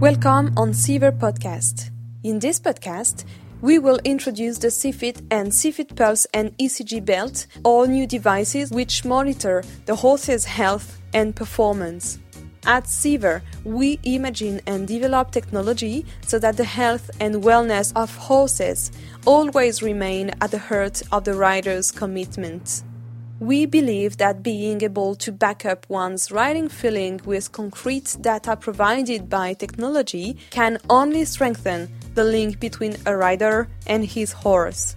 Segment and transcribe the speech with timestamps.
[0.00, 1.90] Welcome on Seaver Podcast.
[2.22, 3.24] In this podcast,
[3.60, 9.04] we will introduce the CFIT and CFIT Pulse and ECG belt, all new devices which
[9.04, 12.20] monitor the horse's health and performance.
[12.64, 18.92] At Seaver, we imagine and develop technology so that the health and wellness of horses
[19.26, 22.84] always remain at the heart of the rider's commitment.
[23.40, 29.30] We believe that being able to back up one's riding feeling with concrete data provided
[29.30, 34.96] by technology can only strengthen the link between a rider and his horse.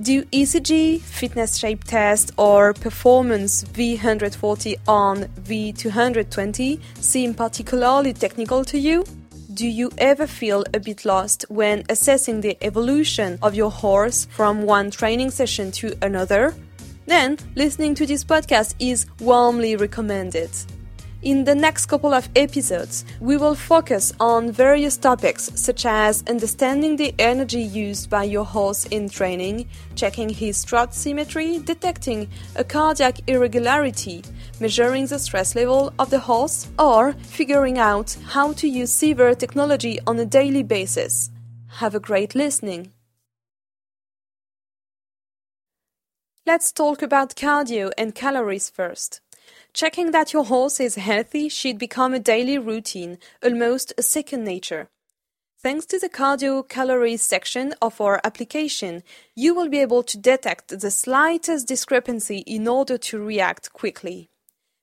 [0.00, 9.04] Do ECG, fitness shape test, or performance V140 on V220 seem particularly technical to you?
[9.52, 14.62] Do you ever feel a bit lost when assessing the evolution of your horse from
[14.62, 16.54] one training session to another?
[17.06, 20.50] Then listening to this podcast is warmly recommended.
[21.22, 26.96] In the next couple of episodes, we will focus on various topics such as understanding
[26.96, 33.20] the energy used by your horse in training, checking his trot symmetry, detecting a cardiac
[33.28, 34.24] irregularity,
[34.58, 40.00] measuring the stress level of the horse, or figuring out how to use Seaver technology
[40.08, 41.30] on a daily basis.
[41.68, 42.90] Have a great listening!
[46.44, 49.20] Let's talk about cardio and calories first.
[49.72, 54.88] Checking that your horse is healthy should become a daily routine, almost a second nature.
[55.60, 59.04] Thanks to the cardio calories section of our application,
[59.36, 64.28] you will be able to detect the slightest discrepancy in order to react quickly.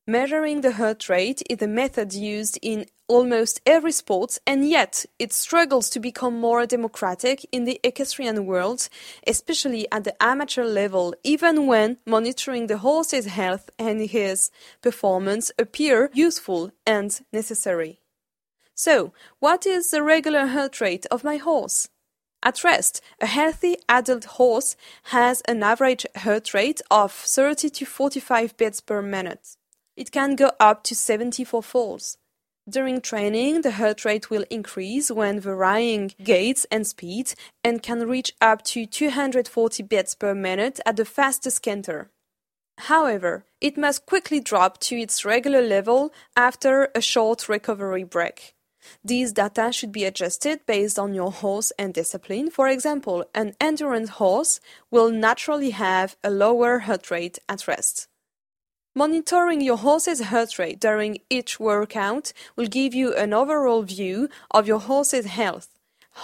[0.10, 5.32] Measuring the heart rate is a method used in almost every sport, and yet it
[5.32, 8.89] struggles to become more democratic in the equestrian world,
[9.28, 14.50] especially at the amateur level, even when monitoring the horse's health and his
[14.82, 18.00] performance appear useful and necessary.
[18.73, 21.88] So, what is the regular heart rate of my horse?
[22.42, 24.76] At rest, a healthy adult horse
[25.14, 29.58] has an average heart rate of 30 to 45 beats per minute.
[29.99, 32.17] It can go up to 74 foals.
[32.70, 37.33] During training, the heart rate will increase when varying gaits and speed
[37.65, 42.11] and can reach up to 240 beats per minute at the fastest canter.
[42.77, 48.55] However, it must quickly drop to its regular level after a short recovery break.
[49.04, 52.52] These data should be adjusted based on your horse and discipline.
[52.52, 58.08] For example, an endurance horse will naturally have a lower heart rate at rest.
[58.95, 64.67] Monitoring your horse's heart rate during each workout will give you an overall view of
[64.67, 65.70] your horse's health.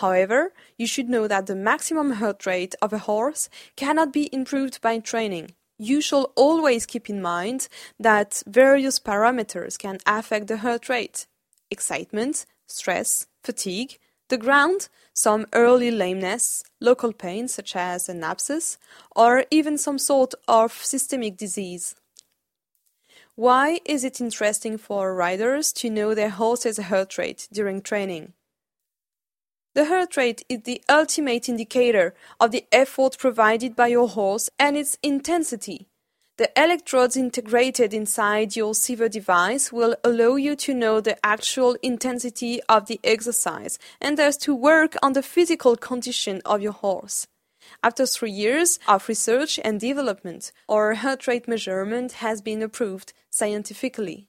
[0.02, 4.82] However, you should know that the maximum heart rate of a horse cannot be improved
[4.82, 5.52] by training.
[5.78, 7.68] You should always keep in mind
[8.00, 11.28] that various parameters can affect the heart rate
[11.70, 14.00] excitement, stress, fatigue,
[14.30, 18.78] the ground, some early lameness, local pain such as an abscess,
[19.16, 21.96] or even some sort of systemic disease.
[23.38, 28.32] Why is it interesting for riders to know their horse's heart rate during training?
[29.74, 34.78] The heart rate is the ultimate indicator of the effort provided by your horse and
[34.78, 35.90] its intensity.
[36.38, 42.62] The electrodes integrated inside your Seaver device will allow you to know the actual intensity
[42.70, 47.28] of the exercise and thus to work on the physical condition of your horse.
[47.84, 54.28] After three years of research and development, our heart rate measurement has been approved scientifically.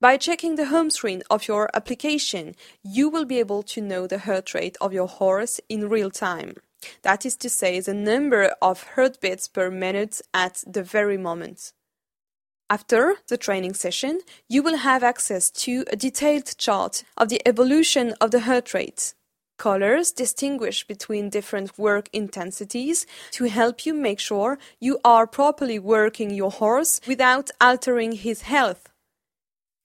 [0.00, 4.18] By checking the home screen of your application, you will be able to know the
[4.18, 6.56] heart rate of your horse in real time.
[7.02, 11.72] That is to say, the number of heartbeats per minute at the very moment.
[12.68, 18.14] After the training session, you will have access to a detailed chart of the evolution
[18.20, 19.14] of the heart rate.
[19.56, 26.30] Colors distinguish between different work intensities to help you make sure you are properly working
[26.30, 28.90] your horse without altering his health.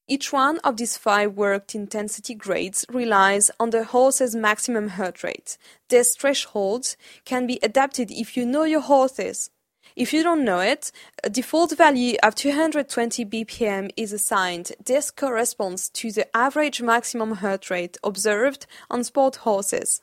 [0.08, 5.56] Each one of these five worked intensity grades relies on the horse's maximum heart rate.
[5.90, 9.52] These thresholds can be adapted if you know your horses.
[10.00, 10.94] If you don't know it,
[11.26, 14.72] a default value of 220 bpm is assigned.
[14.86, 20.02] This corresponds to the average maximum heart rate observed on sport horses.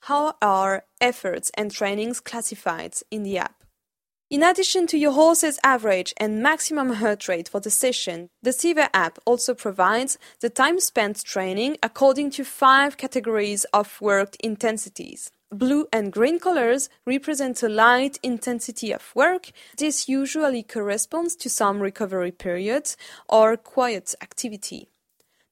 [0.00, 3.62] How are efforts and trainings classified in the app?
[4.28, 8.88] In addition to your horse's average and maximum heart rate for the session, the Seaver
[8.92, 15.30] app also provides the time spent training according to five categories of worked intensities.
[15.52, 19.52] Blue and green colors represent a light intensity of work.
[19.78, 22.96] This usually corresponds to some recovery periods
[23.28, 24.88] or quiet activity.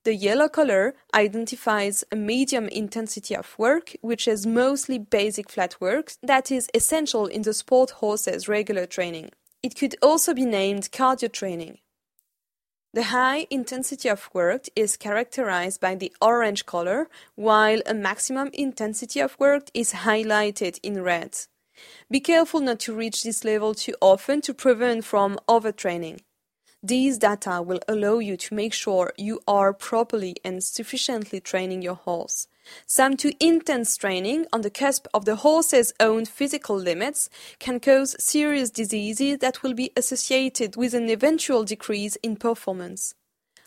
[0.02, 6.12] The yellow color identifies a medium intensity of work, which is mostly basic flat work
[6.22, 9.30] that is essential in the sport horse's regular training.
[9.62, 11.78] It could also be named cardio training.
[12.94, 19.18] The high intensity of work is characterized by the orange color, while a maximum intensity
[19.18, 21.36] of work is highlighted in red.
[22.08, 26.20] Be careful not to reach this level too often to prevent from overtraining.
[26.84, 31.96] These data will allow you to make sure you are properly and sufficiently training your
[31.96, 32.46] horse.
[32.86, 38.16] Some too intense training on the cusp of the horse's own physical limits can cause
[38.18, 43.14] serious diseases that will be associated with an eventual decrease in performance.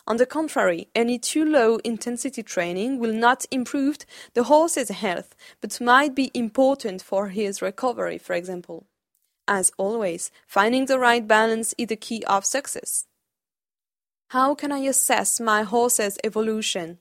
[0.08, 3.98] On the contrary, any too low intensity training will not improve
[4.34, 8.86] the horse's health, but might be important for his recovery, for example.
[9.50, 13.06] As always, finding the right balance is the key of success.
[14.30, 17.00] How can I assess my horse's evolution?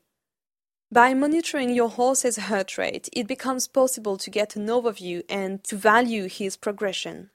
[0.92, 5.74] By monitoring your horse's heart rate, it becomes possible to get an overview and to
[5.74, 7.30] value his progression.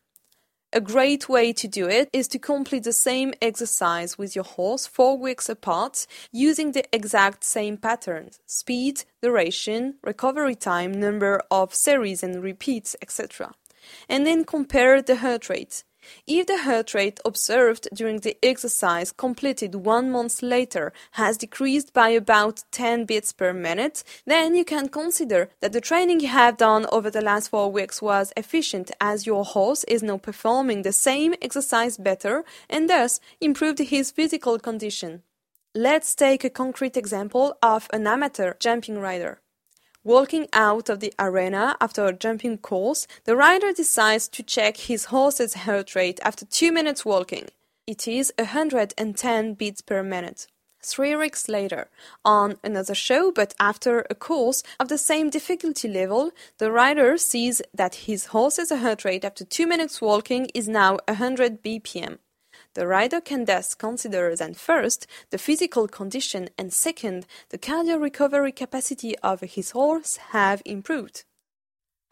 [0.71, 4.88] A great way to do it is to complete the same exercise with your horse
[4.88, 12.24] four weeks apart using the exact same patterns speed, duration, recovery time, number of series
[12.24, 13.51] and repeats, etc.
[14.07, 15.83] And then compare the heart rate.
[16.27, 22.09] If the heart rate observed during the exercise completed one month later has decreased by
[22.09, 26.86] about 10 beats per minute, then you can consider that the training you have done
[26.92, 31.36] over the last four weeks was efficient as your horse is now performing the same
[31.42, 35.24] exercise better and thus improved his physical condition.
[35.74, 39.39] Let's take a concrete example of an amateur jumping rider.
[40.03, 45.06] Walking out of the arena after a jumping course, the rider decides to check his
[45.06, 47.50] horse's heart rate after two minutes walking.
[47.86, 50.48] It is 110 beats per minute.
[50.81, 51.88] Three weeks later,
[52.25, 57.62] on another show but after a course of the same difficulty level, the rider sees
[57.71, 62.18] that his horse's heart rate after two minutes walking is now 100 bpm.
[62.73, 68.53] The rider can thus consider then first the physical condition and second the cardio recovery
[68.53, 71.25] capacity of his horse have improved.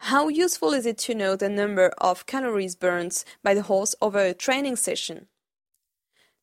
[0.04, 4.18] How useful is it to know the number of calories burned by the horse over
[4.18, 5.28] a training session?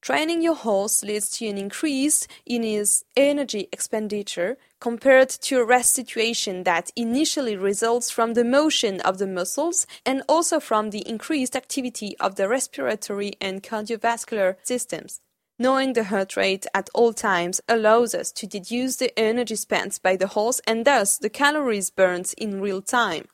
[0.02, 5.94] Training your horse leads to an increase in his energy expenditure compared to a rest
[5.94, 11.56] situation that initially results from the motion of the muscles and also from the increased
[11.56, 15.22] activity of the respiratory and cardiovascular systems.
[15.60, 20.16] Knowing the heart rate at all times allows us to deduce the energy spent by
[20.16, 23.28] the horse and thus the calories burned in real time.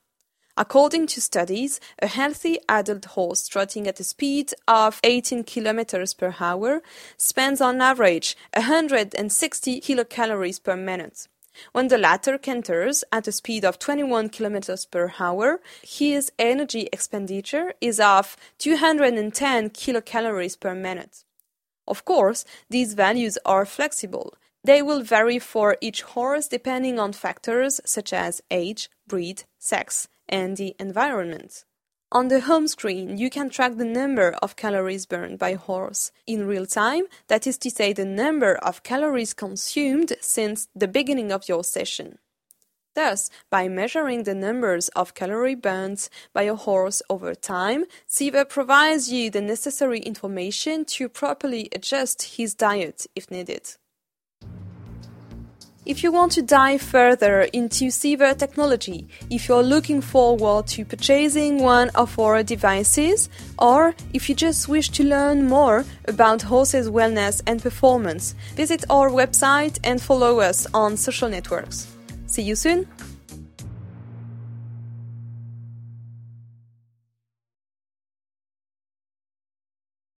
[0.56, 6.36] According to studies, a healthy adult horse trotting at a speed of 18 km per
[6.40, 6.81] hour
[7.18, 11.28] spends on average 160 kilocalories per minute.
[11.71, 17.73] When the latter canters at a speed of 21 km per hour, his energy expenditure
[17.81, 21.23] is of 210 kilocalories per minute.
[21.88, 24.33] Of course, these values are flexible.
[24.63, 30.56] They will vary for each horse depending on factors such as age, breed, sex, and
[30.56, 31.66] the environment.
[32.13, 36.45] On the home screen, you can track the number of calories burned by horse in
[36.45, 41.49] real time, that is to say, the number of calories consumed since the beginning of
[41.49, 42.19] your session.
[42.93, 49.11] Thus, by measuring the numbers of calorie burns by a horse over time, Seaver provides
[49.11, 53.75] you the necessary information to properly adjust his diet if needed.
[55.85, 61.61] If you want to dive further into Seaver technology, if you're looking forward to purchasing
[61.61, 63.28] one of our devices,
[63.59, 69.09] or if you just wish to learn more about horses' wellness and performance, visit our
[69.09, 71.94] website and follow us on social networks.
[72.28, 72.87] See you soon!